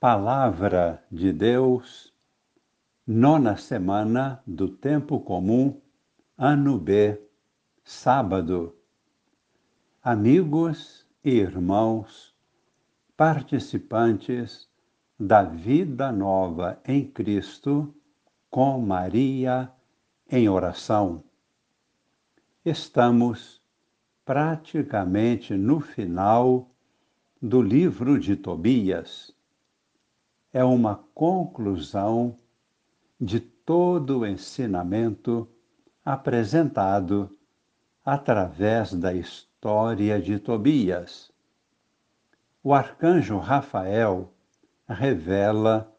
[0.00, 2.14] Palavra de Deus,
[3.04, 5.80] nona semana do Tempo Comum,
[6.36, 7.20] ano B,
[7.82, 8.76] sábado.
[10.00, 12.32] Amigos e irmãos,
[13.16, 14.68] participantes
[15.18, 17.92] da vida nova em Cristo,
[18.48, 19.68] com Maria
[20.30, 21.24] em oração.
[22.64, 23.60] Estamos
[24.24, 26.70] praticamente no final
[27.42, 29.36] do livro de Tobias
[30.52, 32.36] é uma conclusão
[33.20, 35.48] de todo o ensinamento
[36.04, 37.30] apresentado
[38.04, 41.30] através da história de Tobias.
[42.62, 44.32] O arcanjo Rafael
[44.88, 45.94] revela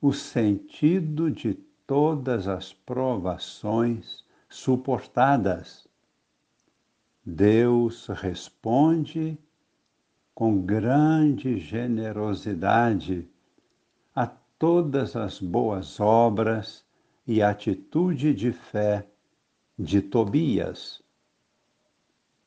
[0.00, 1.54] o sentido de
[1.86, 5.86] todas as provações suportadas.
[7.24, 9.38] Deus responde
[10.34, 13.28] com grande generosidade
[14.58, 16.84] todas as boas obras
[17.26, 19.06] e atitude de fé
[19.78, 21.00] de Tobias.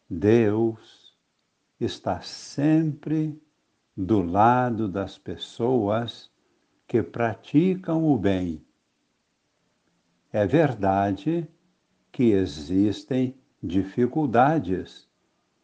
[0.10, 1.16] Deus
[1.80, 3.42] está sempre
[3.96, 6.30] do lado das pessoas
[6.86, 8.62] que praticam o bem.
[10.34, 11.48] É verdade
[12.12, 15.08] que existem dificuldades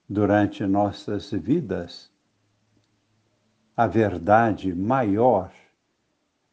[0.07, 2.09] durante nossas vidas.
[3.75, 5.51] A verdade maior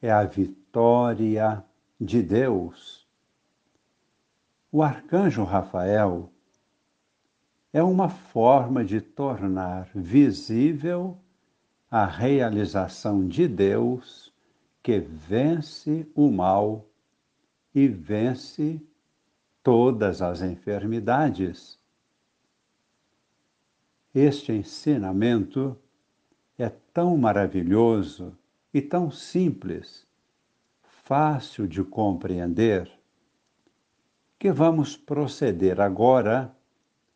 [0.05, 1.65] é a vitória
[1.99, 3.09] de Deus.
[4.71, 6.31] O arcanjo Rafael
[7.73, 11.17] é uma forma de tornar visível
[11.91, 14.31] a realização de Deus
[14.83, 16.87] que vence o mal
[17.75, 18.79] e vence
[19.63, 21.79] todas as enfermidades.
[24.15, 25.75] Este ensinamento
[26.59, 28.37] é tão maravilhoso
[28.75, 30.05] e tão simples,
[30.83, 32.91] fácil de compreender,
[34.37, 36.53] que vamos proceder agora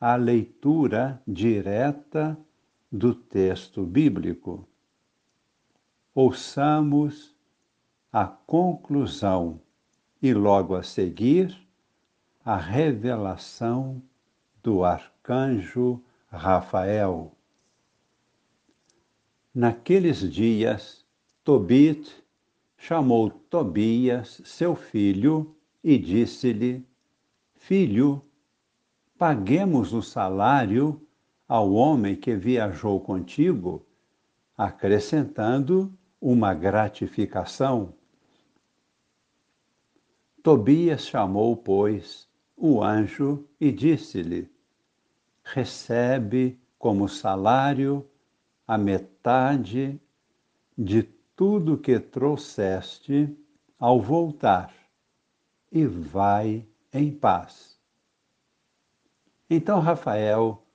[0.01, 2.39] à leitura direta
[2.91, 4.69] do texto bíblico.
[6.15, 7.35] Ouçamos
[8.13, 9.61] a conclusão
[10.23, 11.59] e logo a seguir
[12.45, 14.01] a revelação
[14.63, 16.01] do arcanjo
[16.31, 17.33] Rafael.
[19.53, 21.05] Naqueles dias,
[21.49, 22.15] Tobit
[22.77, 26.87] chamou Tobias, seu filho, e disse-lhe:
[27.55, 28.23] Filho,
[29.17, 31.01] paguemos o salário
[31.49, 33.83] ao homem que viajou contigo,
[34.59, 37.95] acrescentando uma gratificação.
[40.43, 44.51] Tobias chamou, pois, o anjo e disse-lhe:
[45.43, 48.07] Recebe como salário
[48.67, 49.99] a metade
[50.77, 53.33] de tudo que trouxeste
[53.79, 54.75] ao voltar,
[55.71, 57.79] e vai em paz.
[59.49, 60.67] Então Rafael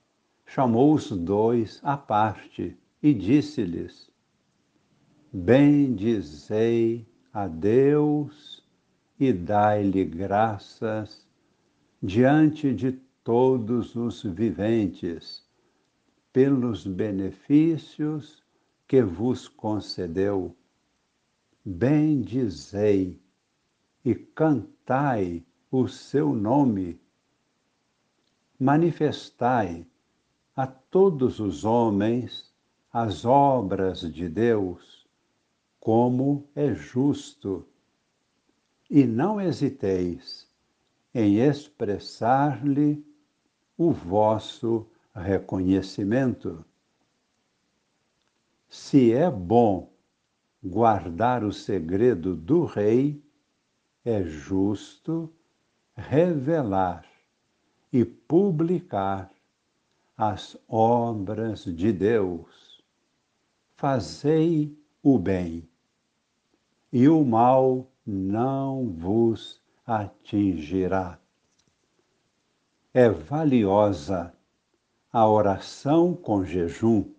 [0.46, 4.10] chamou os dois à parte e disse-lhes:
[5.30, 8.66] Bendizei a Deus
[9.20, 11.28] e dai-lhe graças
[12.02, 12.92] diante de
[13.22, 15.46] todos os viventes,
[16.32, 18.43] pelos benefícios
[18.86, 20.54] que vos concedeu.
[21.64, 23.20] Bendizei
[24.04, 27.00] e cantai o seu nome.
[28.58, 29.86] Manifestai
[30.54, 32.52] a todos os homens
[32.92, 35.04] as obras de Deus,
[35.80, 37.66] como é justo.
[38.88, 40.46] E não hesiteis
[41.12, 43.04] em expressar-lhe
[43.76, 46.64] o vosso reconhecimento.
[48.76, 49.88] Se é bom
[50.60, 53.22] guardar o segredo do rei,
[54.04, 55.32] é justo
[55.96, 57.06] revelar
[57.92, 59.32] e publicar
[60.16, 62.82] as obras de Deus.
[63.76, 65.68] Fazei o bem,
[66.92, 71.16] e o mal não vos atingirá.
[72.92, 74.34] É valiosa
[75.12, 77.13] a oração com jejum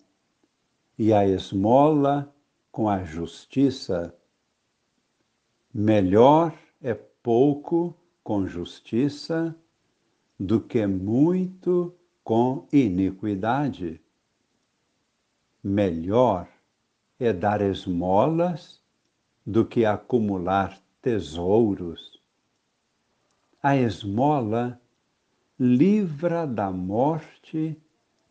[0.98, 2.34] e a esmola
[2.72, 4.14] com a justiça.
[5.74, 9.56] Melhor é pouco com justiça
[10.40, 11.94] do que muito
[12.24, 14.02] com iniquidade.
[15.64, 16.48] Melhor
[17.20, 18.82] é dar esmolas
[19.46, 22.20] do que acumular tesouros.
[23.62, 24.80] A esmola
[25.60, 27.80] livra da morte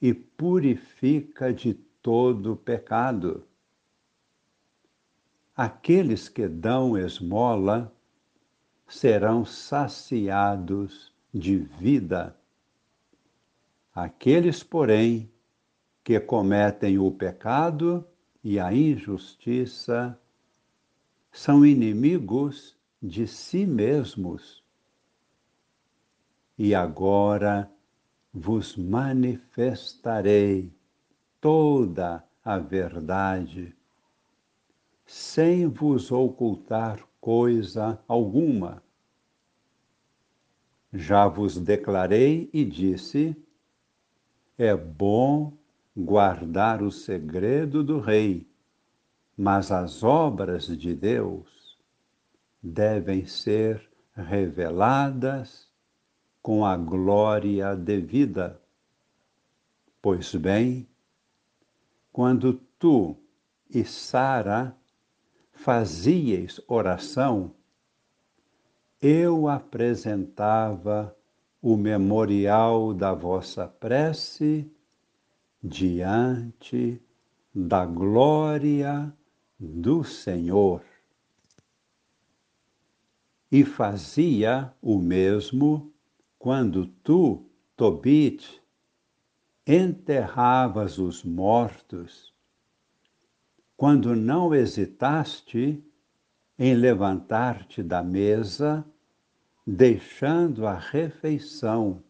[0.00, 3.48] e purifica de todo pecado.
[5.56, 7.90] aqueles que dão esmola
[8.86, 12.36] serão saciados de vida.
[13.94, 15.32] Aqueles, porém,
[16.02, 18.06] que cometem o pecado
[18.42, 20.20] e a injustiça
[21.32, 24.62] são inimigos de si mesmos.
[26.58, 27.72] E agora
[28.30, 30.70] vos manifestarei
[31.44, 33.76] toda a verdade,
[35.04, 38.82] sem vos ocultar coisa alguma.
[40.90, 43.36] Já vos declarei e disse:
[44.56, 45.52] é bom
[45.94, 48.48] guardar o segredo do rei,
[49.36, 51.78] mas as obras de Deus
[52.62, 53.86] devem ser
[54.16, 55.68] reveladas
[56.40, 58.58] com a glória devida.
[60.00, 60.88] Pois bem,
[62.14, 63.16] quando tu
[63.68, 64.78] e Sara
[65.50, 67.52] fazieis oração,
[69.02, 71.12] eu apresentava
[71.60, 74.70] o memorial da vossa prece
[75.60, 77.02] diante
[77.52, 79.12] da glória
[79.58, 80.84] do Senhor.
[83.50, 85.92] E fazia o mesmo
[86.38, 87.44] quando tu,
[87.76, 88.62] Tobit,
[89.66, 92.34] enterravas os mortos
[93.76, 95.82] quando não hesitaste
[96.58, 98.84] em levantar-te da mesa,
[99.66, 102.02] deixando a refeição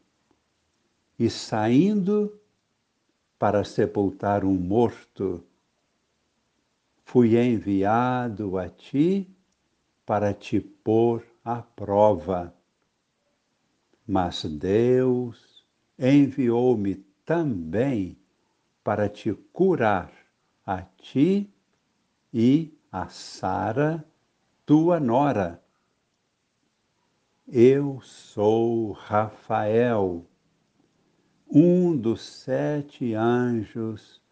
[1.19, 2.39] e saindo
[3.39, 5.43] para sepultar um morto,
[7.05, 9.29] fui enviado a ti
[10.05, 12.55] para te pôr à prova.
[14.07, 15.65] Mas Deus
[15.99, 18.19] enviou-me também
[18.83, 20.13] para te curar
[20.67, 21.51] a ti
[22.33, 24.05] e a Sara,
[24.67, 25.63] tua nora.
[27.47, 30.27] Eu sou Rafael,
[31.49, 34.23] um dos sete anjos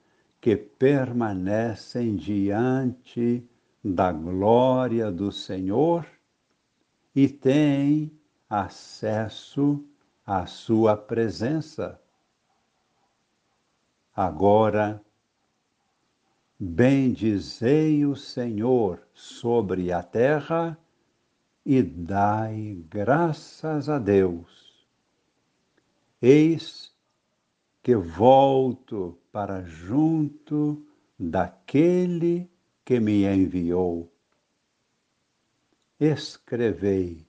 [0.41, 3.49] que permanecem diante
[3.85, 6.07] da glória do Senhor
[7.15, 8.11] e têm
[8.49, 9.85] acesso
[10.27, 12.02] à sua presença.
[14.15, 15.03] Agora,
[16.65, 20.79] Bendizei o Senhor sobre a terra
[21.67, 24.87] e dai graças a Deus.
[26.23, 26.95] Eis
[27.83, 30.87] que volto para junto
[31.19, 32.49] daquele
[32.85, 34.09] que me enviou.
[35.99, 37.27] Escrevei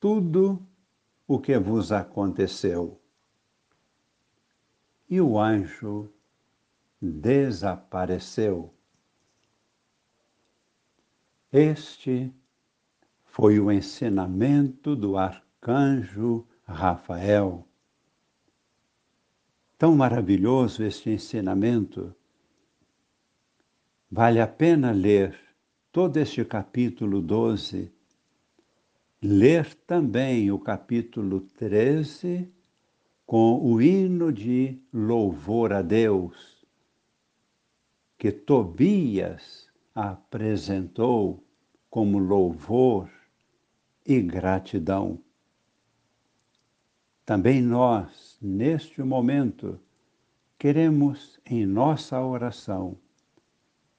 [0.00, 0.66] tudo
[1.28, 2.98] o que vos aconteceu.
[5.12, 6.10] E o anjo
[6.98, 8.72] desapareceu.
[11.52, 12.32] Este
[13.26, 17.68] foi o ensinamento do arcanjo Rafael.
[19.76, 22.16] Tão maravilhoso este ensinamento.
[24.10, 25.38] Vale a pena ler
[25.92, 27.92] todo este capítulo 12,
[29.20, 32.61] ler também o capítulo 13
[33.26, 36.52] com o hino de louvor a Deus
[38.22, 41.44] que Tobias apresentou
[41.90, 43.10] como louvor
[44.06, 45.18] e gratidão.
[47.26, 49.80] Também nós, neste momento,
[50.56, 52.96] queremos em nossa oração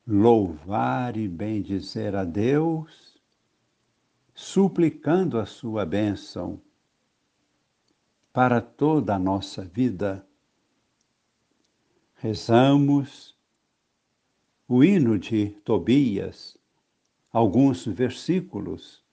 [0.07, 3.21] louvar e bendizer a Deus,
[4.33, 6.61] suplicando a sua bênção
[8.33, 10.27] para toda a nossa vida.
[12.15, 13.37] Rezamos
[14.67, 16.57] o hino de Tobias,
[17.31, 19.03] alguns versículos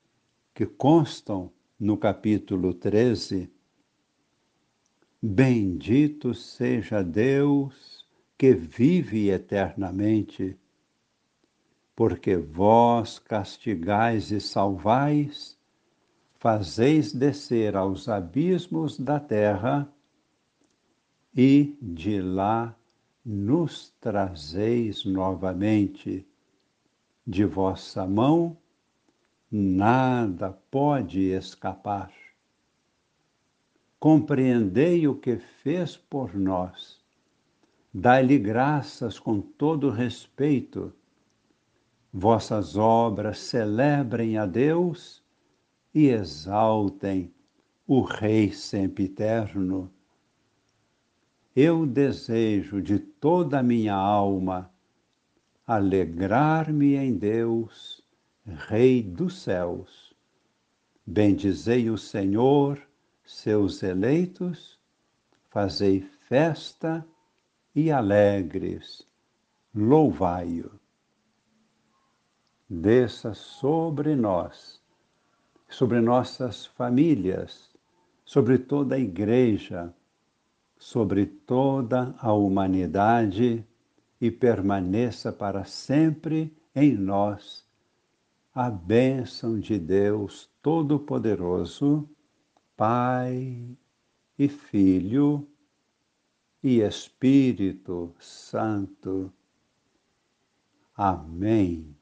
[0.54, 3.52] que constam no capítulo 13.
[5.20, 8.06] Bendito seja Deus
[8.38, 10.58] que vive eternamente,
[11.94, 15.59] porque vós castigais e salvais,
[16.40, 19.86] fazeis descer aos abismos da terra
[21.36, 22.74] e de lá
[23.22, 26.26] nos trazeis novamente.
[27.26, 28.56] De vossa mão
[29.52, 32.10] nada pode escapar.
[33.98, 36.98] Compreendei o que fez por nós.
[37.92, 40.90] Dai-lhe graças com todo respeito.
[42.10, 45.22] Vossas obras celebrem a Deus
[45.94, 47.32] e exaltem
[47.86, 49.92] o Rei sempiterno
[51.54, 54.72] eu desejo de toda a minha alma
[55.66, 58.02] alegrar-me em Deus
[58.46, 60.14] Rei dos céus.
[61.06, 62.80] Bendizei o Senhor,
[63.24, 64.78] seus eleitos,
[65.50, 67.06] fazei festa
[67.74, 69.06] e alegres,
[69.74, 70.70] louvai-o.
[72.68, 74.79] Desça sobre nós,
[75.70, 77.70] sobre nossas famílias,
[78.24, 79.94] sobre toda a Igreja,
[80.76, 83.64] sobre toda a humanidade
[84.20, 87.64] e permaneça para sempre em nós
[88.54, 92.08] a bênção de Deus Todo-Poderoso,
[92.76, 93.76] Pai
[94.38, 95.46] e Filho
[96.62, 99.32] e Espírito Santo.
[100.96, 101.99] Amém.